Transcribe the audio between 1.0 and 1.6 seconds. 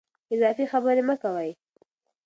مه کوئ.